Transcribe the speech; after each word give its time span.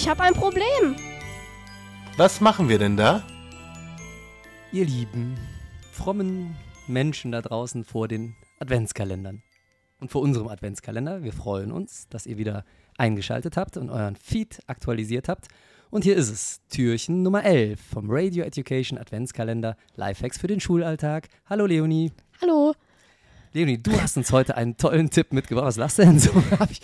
Ich 0.00 0.08
habe 0.08 0.22
ein 0.22 0.32
Problem. 0.32 0.94
Was 2.16 2.40
machen 2.40 2.68
wir 2.68 2.78
denn 2.78 2.96
da? 2.96 3.24
Ihr 4.70 4.84
lieben, 4.84 5.36
frommen 5.90 6.54
Menschen 6.86 7.32
da 7.32 7.42
draußen 7.42 7.82
vor 7.82 8.06
den 8.06 8.36
Adventskalendern. 8.60 9.42
Und 9.98 10.12
vor 10.12 10.22
unserem 10.22 10.46
Adventskalender. 10.46 11.24
Wir 11.24 11.32
freuen 11.32 11.72
uns, 11.72 12.06
dass 12.10 12.26
ihr 12.26 12.38
wieder 12.38 12.64
eingeschaltet 12.96 13.56
habt 13.56 13.76
und 13.76 13.90
euren 13.90 14.14
Feed 14.14 14.60
aktualisiert 14.68 15.28
habt. 15.28 15.48
Und 15.90 16.04
hier 16.04 16.14
ist 16.14 16.30
es, 16.30 16.60
Türchen 16.68 17.24
Nummer 17.24 17.44
11 17.44 17.80
vom 17.80 18.06
Radio 18.08 18.44
Education 18.44 19.00
Adventskalender 19.00 19.76
Lifehacks 19.96 20.38
für 20.38 20.46
den 20.46 20.60
Schulalltag. 20.60 21.26
Hallo 21.46 21.66
Leonie. 21.66 22.12
Hallo. 22.40 22.72
Leonie, 23.52 23.78
du 23.82 23.92
hast 24.00 24.16
uns 24.16 24.30
heute 24.32 24.56
einen 24.56 24.76
tollen 24.76 25.10
Tipp 25.10 25.32
mitgebracht. 25.32 25.66
Was 25.66 25.76
lachst 25.76 25.98
du 25.98 26.02
denn 26.02 26.18
so? 26.18 26.30
Hab 26.58 26.70
ich, 26.70 26.80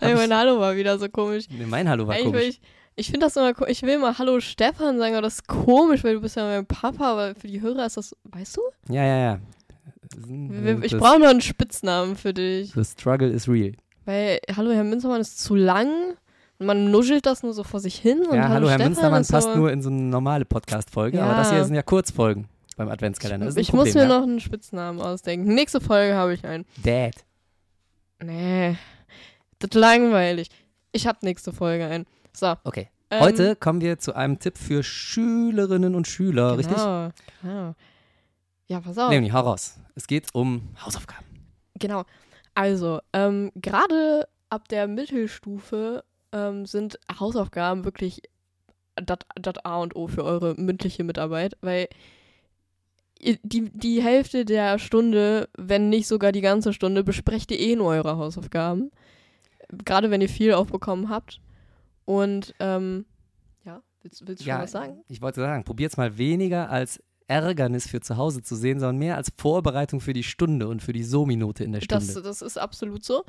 hab 0.00 0.14
mein 0.14 0.34
Hallo 0.34 0.58
war 0.58 0.76
wieder 0.76 0.98
so 0.98 1.08
komisch. 1.08 1.44
Nee, 1.50 1.66
mein 1.66 1.88
Hallo 1.88 2.06
war 2.06 2.14
Eigentlich 2.14 2.26
komisch. 2.26 2.46
Ich, 2.48 2.60
ich 2.96 3.06
finde 3.10 3.26
das 3.26 3.36
immer 3.36 3.68
Ich 3.68 3.82
will 3.82 3.98
mal 3.98 4.16
Hallo 4.18 4.40
Stefan 4.40 4.98
sagen, 4.98 5.14
aber 5.14 5.22
das 5.22 5.34
ist 5.34 5.46
komisch, 5.46 6.02
weil 6.04 6.14
du 6.14 6.20
bist 6.22 6.36
ja 6.36 6.44
mein 6.44 6.66
Papa, 6.66 7.12
aber 7.12 7.34
für 7.34 7.46
die 7.48 7.60
Hörer 7.60 7.86
ist 7.86 7.96
das, 7.96 8.16
weißt 8.24 8.56
du? 8.56 8.62
Ja, 8.92 9.04
ja, 9.04 9.18
ja. 9.18 9.40
Ich 10.82 10.96
brauche 10.96 11.18
noch 11.18 11.28
einen 11.28 11.40
Spitznamen 11.42 12.16
für 12.16 12.32
dich. 12.32 12.72
The 12.72 12.84
struggle 12.84 13.28
is 13.28 13.48
real. 13.48 13.72
Weil 14.04 14.38
Hallo 14.56 14.70
Herr 14.70 14.84
Münstermann 14.84 15.20
ist 15.20 15.42
zu 15.42 15.54
lang 15.56 15.88
und 16.58 16.66
man 16.66 16.90
nuschelt 16.90 17.26
das 17.26 17.42
nur 17.42 17.52
so 17.52 17.64
vor 17.64 17.80
sich 17.80 17.96
hin. 17.96 18.22
Und 18.26 18.36
Ja, 18.36 18.48
hallo 18.48 18.68
Herr 18.68 18.76
Stefan 18.76 18.92
Münstermann 18.92 19.26
passt 19.26 19.48
so, 19.48 19.56
nur 19.56 19.70
in 19.72 19.82
so 19.82 19.90
eine 19.90 20.00
normale 20.00 20.44
Podcast-Folge, 20.44 21.22
aber 21.22 21.32
Ja. 21.32 21.38
das 21.38 21.52
hier 21.52 21.64
sind 21.64 21.74
ja 21.74 21.82
Kurzfolgen 21.82 22.48
beim 22.76 22.88
Adventskalender. 22.88 23.48
Ich 23.56 23.68
Problem, 23.68 23.86
muss 23.86 23.94
mir 23.94 24.02
ja? 24.02 24.08
noch 24.08 24.22
einen 24.22 24.40
Spitznamen 24.40 25.00
ausdenken. 25.00 25.54
Nächste 25.54 25.80
Folge 25.80 26.14
habe 26.14 26.34
ich 26.34 26.44
einen. 26.46 26.64
Dad. 26.82 27.24
Nee, 28.22 28.76
das 29.58 29.70
ist 29.70 29.74
langweilig. 29.74 30.48
Ich 30.92 31.06
habe 31.06 31.18
nächste 31.22 31.52
Folge 31.52 31.86
einen. 31.86 32.06
So. 32.32 32.54
Okay. 32.64 32.88
ähm, 33.10 33.20
Heute 33.20 33.56
kommen 33.56 33.80
wir 33.80 33.98
zu 33.98 34.14
einem 34.14 34.38
Tipp 34.38 34.56
für 34.56 34.82
Schülerinnen 34.82 35.94
und 35.94 36.06
Schüler, 36.06 36.56
richtig? 36.56 36.76
genau, 36.76 37.10
Genau. 37.42 37.74
Ja, 38.68 38.80
pass 38.80 38.98
auf. 38.98 39.10
Leonie, 39.10 39.32
hau 39.32 39.40
raus. 39.40 39.78
Es 39.94 40.06
geht 40.06 40.34
um 40.34 40.74
Hausaufgaben. 40.84 41.24
Genau. 41.78 42.04
Also, 42.54 43.00
ähm, 43.12 43.52
gerade 43.54 44.28
ab 44.50 44.68
der 44.68 44.88
Mittelstufe 44.88 46.04
ähm, 46.32 46.66
sind 46.66 46.98
Hausaufgaben 47.20 47.84
wirklich 47.84 48.22
das 48.96 49.58
A 49.64 49.76
und 49.78 49.94
O 49.94 50.08
für 50.08 50.24
eure 50.24 50.54
mündliche 50.54 51.04
Mitarbeit, 51.04 51.56
weil 51.60 51.88
die, 53.20 53.70
die 53.70 54.02
Hälfte 54.02 54.44
der 54.44 54.78
Stunde, 54.78 55.48
wenn 55.56 55.88
nicht 55.88 56.06
sogar 56.06 56.32
die 56.32 56.40
ganze 56.40 56.72
Stunde, 56.72 57.04
besprecht 57.04 57.50
ihr 57.50 57.58
eh 57.58 57.76
nur 57.76 57.88
eure 57.88 58.16
Hausaufgaben. 58.16 58.90
Gerade 59.84 60.10
wenn 60.10 60.20
ihr 60.20 60.28
viel 60.28 60.52
aufbekommen 60.52 61.08
habt. 61.08 61.40
Und, 62.04 62.54
ähm, 62.60 63.04
ja, 63.64 63.82
willst, 64.02 64.26
willst 64.26 64.42
du 64.42 64.50
schon 64.50 64.60
was 64.60 64.70
sagen? 64.70 65.02
ich 65.08 65.20
wollte 65.20 65.40
sagen, 65.40 65.64
probiert 65.64 65.96
mal 65.96 66.16
weniger 66.18 66.70
als 66.70 67.02
Ärgernis 67.26 67.88
für 67.88 68.00
zu 68.00 68.16
Hause 68.16 68.42
zu 68.42 68.54
sehen, 68.54 68.78
sondern 68.78 68.98
mehr 68.98 69.16
als 69.16 69.32
Vorbereitung 69.36 70.00
für 70.00 70.12
die 70.12 70.22
Stunde 70.22 70.68
und 70.68 70.82
für 70.82 70.92
die 70.92 71.02
So-Minute 71.02 71.64
in 71.64 71.72
der 71.72 71.80
Stunde. 71.80 72.06
Das, 72.06 72.22
das 72.22 72.42
ist 72.42 72.58
absolut 72.58 73.04
so. 73.04 73.24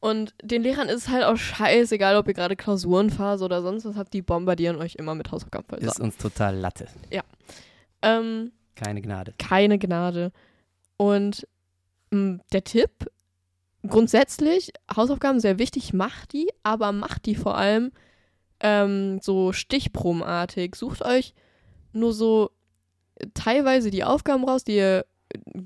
Und 0.00 0.34
den 0.42 0.62
Lehrern 0.62 0.88
ist 0.88 1.02
es 1.02 1.08
halt 1.08 1.24
auch 1.24 1.36
scheißegal, 1.36 2.16
ob 2.16 2.28
ihr 2.28 2.34
gerade 2.34 2.56
Klausurenphase 2.56 3.44
oder 3.44 3.62
sonst 3.62 3.84
was 3.84 3.96
habt, 3.96 4.12
die 4.12 4.22
bombardieren 4.22 4.76
euch 4.76 4.96
immer 4.96 5.14
mit 5.14 5.30
Hausaufgaben. 5.30 5.78
ist 5.78 6.00
uns 6.00 6.16
total 6.16 6.56
Latte. 6.56 6.86
Ähm, 8.02 8.52
Keine 8.76 9.02
Gnade. 9.02 9.34
keine 9.38 9.78
Gnade. 9.78 10.32
Und 10.96 11.46
mh, 12.10 12.38
der 12.52 12.62
Tipp, 12.64 13.10
grundsätzlich, 13.86 14.72
Hausaufgaben 14.94 15.40
sehr 15.40 15.58
wichtig, 15.58 15.92
macht 15.92 16.32
die, 16.32 16.48
aber 16.62 16.92
macht 16.92 17.26
die 17.26 17.34
vor 17.34 17.56
allem 17.58 17.90
ähm, 18.60 19.18
so 19.20 19.52
stichprobenartig. 19.52 20.74
Sucht 20.76 21.04
euch 21.04 21.34
nur 21.92 22.12
so 22.12 22.50
äh, 23.16 23.26
teilweise 23.34 23.90
die 23.90 24.04
Aufgaben 24.04 24.44
raus, 24.44 24.64
die 24.64 24.76
ihr 24.76 25.04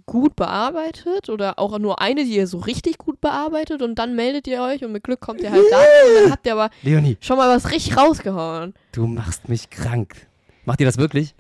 gut 0.07 0.37
bearbeitet 0.37 1.29
oder 1.29 1.59
auch 1.59 1.79
nur 1.79 2.01
eine, 2.01 2.25
die 2.25 2.35
ihr 2.37 2.47
so 2.47 2.59
richtig 2.59 2.99
gut 2.99 3.21
bearbeitet 3.21 3.83
und 3.83 3.97
dann 3.97 4.17
meldet 4.17 4.47
ihr 4.47 4.63
euch 4.63 4.83
und 4.85 4.93
mit 4.93 5.05
Glück 5.05 5.21
kommt 5.21 5.43
ihr 5.43 5.51
halt 5.51 5.65
da 5.71 5.77
und 6.09 6.23
dann 6.23 6.33
habt 6.33 6.47
ihr 6.47 6.53
aber 6.53 6.71
Leonie, 6.83 7.19
schon 7.21 7.37
mal 7.37 7.55
was 7.55 7.71
richtig 7.71 7.97
rausgehauen. 7.97 8.75
du 8.93 9.07
machst 9.07 9.49
mich 9.49 9.69
krank. 9.71 10.27
Macht 10.65 10.81
ihr 10.81 10.87
das 10.87 10.97
wirklich? 10.99 11.35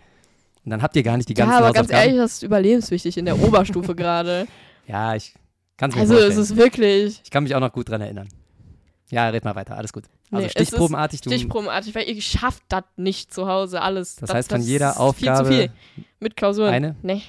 Und 0.64 0.70
dann 0.70 0.82
habt 0.82 0.94
ihr 0.96 1.02
gar 1.02 1.16
nicht 1.16 1.28
die 1.28 1.34
ganzen 1.34 1.52
Ja, 1.52 1.58
aber 1.58 1.72
ganz 1.72 1.90
ehrlich, 1.90 2.16
das 2.16 2.32
ist 2.34 2.42
überlebenswichtig 2.42 3.16
in 3.16 3.24
der 3.24 3.38
Oberstufe 3.40 3.94
gerade. 3.96 4.46
Ja, 4.86 5.14
ich 5.14 5.34
kann 5.76 5.90
es 5.90 5.96
mir 5.96 6.02
Also 6.02 6.14
es 6.14 6.20
vorstellen. 6.20 6.42
ist 6.42 6.56
wirklich 6.56 7.20
Ich 7.24 7.30
kann 7.30 7.42
mich 7.44 7.54
auch 7.54 7.60
noch 7.60 7.72
gut 7.72 7.88
dran 7.88 8.00
erinnern. 8.00 8.28
Ja, 9.10 9.28
red 9.30 9.44
mal 9.44 9.54
weiter, 9.56 9.76
alles 9.76 9.92
gut. 9.92 10.04
Also 10.30 10.42
Nee, 10.42 10.46
es 10.46 10.54
ist 10.54 10.68
stichprobenartig, 10.68 11.20
du, 11.22 11.30
stichprobenartig, 11.30 11.94
weil 11.94 12.08
ihr 12.08 12.20
schafft 12.22 12.62
das 12.68 12.84
nicht 12.96 13.32
zu 13.34 13.48
Hause 13.48 13.80
alles. 13.82 14.16
das 14.16 14.32
heißt 14.32 14.50
von 14.50 14.60
jeder 14.60 14.90
ist 14.90 14.96
Aufgabe 14.98 15.48
Viel 15.48 15.66
zu 15.68 15.72
viel. 15.94 16.04
Mit 16.20 16.36
Klausuren. 16.36 16.72
eine? 16.72 16.96
Nee. 17.02 17.22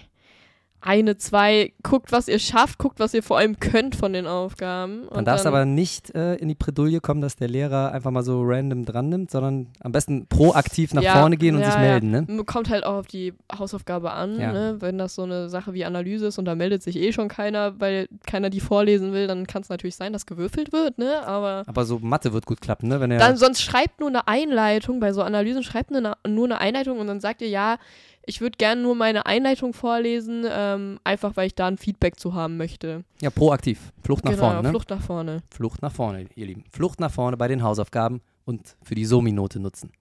Eine, 0.83 1.15
zwei, 1.17 1.73
guckt, 1.83 2.11
was 2.11 2.27
ihr 2.27 2.39
schafft, 2.39 2.79
guckt, 2.79 2.99
was 2.99 3.13
ihr 3.13 3.21
vor 3.21 3.37
allem 3.37 3.59
könnt 3.59 3.95
von 3.95 4.13
den 4.13 4.25
Aufgaben. 4.25 5.03
Man 5.13 5.25
darf 5.25 5.39
es 5.41 5.45
aber 5.45 5.63
nicht 5.65 6.15
äh, 6.15 6.35
in 6.37 6.47
die 6.47 6.55
Bredouille 6.55 7.01
kommen, 7.01 7.21
dass 7.21 7.35
der 7.35 7.47
Lehrer 7.49 7.91
einfach 7.91 8.09
mal 8.09 8.23
so 8.23 8.41
random 8.43 8.85
dran 8.85 9.09
nimmt, 9.09 9.29
sondern 9.29 9.67
am 9.81 9.91
besten 9.91 10.25
proaktiv 10.27 10.93
nach 10.95 11.03
Ja, 11.03 11.19
vorne 11.19 11.37
gehen 11.37 11.53
und 11.53 11.61
ja, 11.61 11.67
sich 11.67 11.75
ja. 11.75 11.81
melden, 11.81 12.09
ne? 12.09 12.25
M- 12.27 12.45
Kommt 12.47 12.69
halt 12.71 12.83
auch 12.83 12.95
auf 12.95 13.05
die 13.07 13.33
Hausaufgabe 13.55 14.11
an, 14.11 14.39
Ja. 14.39 14.51
ne? 14.51 14.77
wenn 14.79 14.97
das 14.97 15.13
so 15.13 15.21
eine 15.21 15.49
Sache 15.49 15.73
wie 15.73 15.85
Analyse 15.85 16.25
ist 16.25 16.39
und 16.39 16.45
da 16.45 16.55
meldet 16.55 16.81
sich 16.81 16.95
eh 16.97 17.13
schon 17.13 17.27
keiner, 17.27 17.79
weil 17.79 18.07
keiner 18.25 18.49
die 18.49 18.59
vorlesen 18.59 19.13
will, 19.13 19.27
dann 19.27 19.45
kann 19.45 19.61
es 19.61 19.69
natürlich 19.69 19.95
sein, 19.95 20.13
dass 20.13 20.25
gewürfelt 20.25 20.73
wird, 20.73 20.97
ne? 20.97 21.25
Aber 21.27 21.63
Aber 21.67 21.85
so 21.85 21.99
Mathe 21.99 22.33
wird 22.33 22.47
gut 22.47 22.59
klappen, 22.59 22.87
ne? 22.89 22.99
Wenn 22.99 23.11
er 23.11 23.19
Dann 23.19 23.37
sonst 23.37 23.61
schreibt 23.61 23.99
nur 23.99 24.09
eine 24.09 24.27
Einleitung, 24.27 24.99
bei 24.99 25.13
so 25.13 25.21
Analysen 25.21 25.61
schreibt 25.61 25.95
eine, 25.95 26.15
nur 26.27 26.45
eine 26.45 26.59
Einleitung 26.59 26.97
und 26.97 27.05
dann 27.05 27.19
sagt 27.19 27.41
ihr, 27.43 27.49
ja, 27.49 27.77
ich 28.25 28.41
würde 28.41 28.57
gerne 28.57 28.81
nur 28.81 28.95
meine 28.95 29.25
Einleitung 29.25 29.73
vorlesen, 29.73 30.45
ähm, 30.49 30.99
einfach 31.03 31.35
weil 31.35 31.47
ich 31.47 31.55
da 31.55 31.67
ein 31.67 31.77
Feedback 31.77 32.19
zu 32.19 32.33
haben 32.33 32.57
möchte. 32.57 33.03
ja 33.21 33.29
proaktiv, 33.29 33.91
Flucht 34.03 34.25
nach 34.25 34.31
genau, 34.31 34.43
vorne, 34.43 34.63
ne? 34.63 34.69
Flucht 34.69 34.89
nach 34.89 35.01
vorne. 35.01 35.43
Flucht 35.49 35.81
nach 35.81 35.91
vorne, 35.91 36.27
ihr 36.35 36.45
Lieben. 36.45 36.63
Flucht 36.71 36.99
nach 36.99 37.11
vorne 37.11 37.37
bei 37.37 37.47
den 37.47 37.63
Hausaufgaben 37.63 38.21
und 38.45 38.75
für 38.83 38.95
die 38.95 39.05
So-Minute 39.05 39.59
nutzen. 39.59 39.91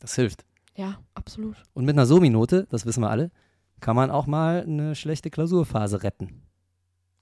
Das 0.00 0.14
hilft. 0.14 0.44
Ja, 0.74 0.98
absolut. 1.14 1.56
Und 1.74 1.84
mit 1.84 1.94
einer 1.94 2.06
So-Minute, 2.06 2.66
das 2.70 2.86
wissen 2.86 3.02
wir 3.02 3.10
alle, 3.10 3.30
kann 3.80 3.96
man 3.96 4.10
auch 4.10 4.26
mal 4.26 4.62
eine 4.62 4.94
schlechte 4.94 5.30
Klausurphase 5.30 6.02
retten. 6.02 6.42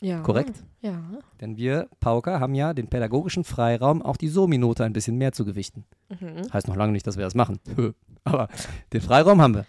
Ja. 0.03 0.21
Korrekt? 0.21 0.65
Ja. 0.81 1.03
Denn 1.41 1.57
wir, 1.57 1.89
Pauker, 2.01 2.41
haben 2.41 2.55
ja 2.55 2.73
den 2.73 2.89
pädagogischen 2.89 3.45
Freiraum, 3.45 4.03
auch 4.03 4.17
die 4.17 4.29
So-Minute 4.29 4.85
ein 4.85 4.93
bisschen 4.93 5.17
mehr 5.17 5.33
zu 5.33 5.45
gewichten. 5.45 5.85
Mhm. 6.09 6.51
Heißt 6.53 6.69
noch 6.69 6.77
lange 6.77 6.93
nicht, 6.93 7.07
dass 7.07 7.17
wir 7.17 7.25
das 7.25 7.35
machen. 7.35 7.59
Aber 8.25 8.49
den 8.93 9.01
Freiraum 9.01 9.43
haben 9.43 9.55
wir. 9.55 9.67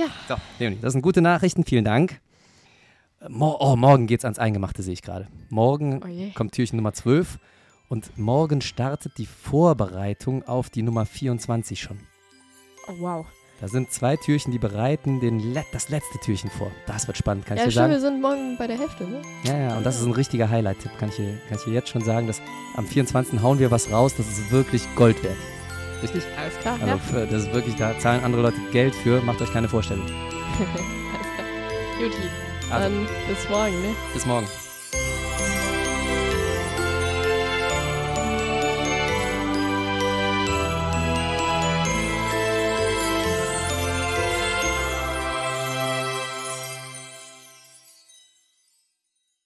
Ja. 0.00 0.06
So, 0.28 0.36
Leonie, 0.58 0.78
das 0.80 0.94
sind 0.94 1.02
gute 1.02 1.20
Nachrichten. 1.20 1.64
Vielen 1.64 1.84
Dank. 1.84 2.20
Mo 3.28 3.56
oh, 3.60 3.76
morgen 3.76 4.06
geht's 4.06 4.24
ans 4.24 4.38
Eingemachte, 4.38 4.82
sehe 4.82 4.94
ich 4.94 5.02
gerade. 5.02 5.28
Morgen 5.50 6.00
Oh 6.02 6.32
kommt 6.34 6.52
Türchen 6.52 6.76
Nummer 6.76 6.94
12 6.94 7.38
und 7.90 8.16
morgen 8.16 8.62
startet 8.62 9.18
die 9.18 9.26
Vorbereitung 9.26 10.42
auf 10.48 10.70
die 10.70 10.80
Nummer 10.82 11.04
24 11.04 11.78
schon. 11.78 12.00
Oh, 12.88 12.94
wow. 12.98 13.26
Da 13.60 13.68
sind 13.68 13.92
zwei 13.92 14.16
Türchen, 14.16 14.52
die 14.52 14.58
bereiten 14.58 15.20
den 15.20 15.52
Let 15.52 15.66
das 15.72 15.90
letzte 15.90 16.18
Türchen 16.20 16.48
vor. 16.48 16.70
Das 16.86 17.06
wird 17.06 17.18
spannend, 17.18 17.44
kann 17.44 17.58
ich 17.58 17.60
Ja, 17.60 17.66
dir 17.66 17.72
stimmt, 17.72 17.82
sagen. 17.82 17.92
wir 17.92 18.00
sind 18.00 18.22
morgen 18.22 18.56
bei 18.56 18.66
der 18.66 18.78
Hälfte, 18.78 19.04
ne? 19.04 19.20
Ja, 19.44 19.58
ja, 19.58 19.76
und 19.76 19.84
das 19.84 20.00
ist 20.00 20.06
ein 20.06 20.12
richtiger 20.12 20.48
Highlight-Tipp, 20.48 20.92
kann 20.98 21.10
ich, 21.10 21.16
dir, 21.16 21.36
kann 21.50 21.58
ich 21.58 21.64
dir 21.64 21.74
jetzt 21.74 21.90
schon 21.90 22.02
sagen. 22.02 22.26
Dass 22.26 22.40
am 22.74 22.86
24. 22.86 23.42
hauen 23.42 23.58
wir 23.58 23.70
was 23.70 23.92
raus, 23.92 24.14
das 24.16 24.26
ist 24.28 24.50
wirklich 24.50 24.82
Gold 24.96 25.22
wert. 25.22 25.36
Richtig? 26.02 26.22
Alles 26.38 26.58
klar, 26.60 26.78
Also 26.80 27.18
ja. 27.18 27.26
das 27.26 27.42
ist 27.42 27.52
wirklich, 27.52 27.76
da 27.76 27.98
zahlen 27.98 28.24
andere 28.24 28.42
Leute 28.42 28.58
Geld 28.72 28.94
für, 28.94 29.20
macht 29.22 29.40
euch 29.42 29.52
keine 29.52 29.68
Vorstellung. 29.68 30.06
Alles 31.12 31.26
klar. 31.36 32.00
Juti, 32.00 32.16
Also, 32.70 32.88
dann 32.88 33.06
bis 33.28 33.48
morgen, 33.48 33.82
ne? 33.82 33.94
bis 34.14 34.26
morgen. 34.26 34.46